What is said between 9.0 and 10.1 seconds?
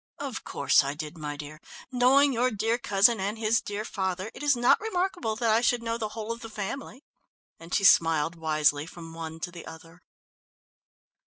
one to the other.